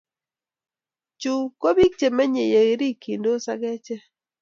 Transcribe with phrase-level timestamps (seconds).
[1.21, 4.03] Chu kopik che mennye yerikindos ak achek.